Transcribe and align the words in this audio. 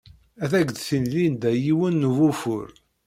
Ad 0.43 0.51
ak-d-tini 0.59 1.09
Linda 1.13 1.51
yiwen 1.63 2.01
n 2.07 2.11
wufur. 2.15 2.69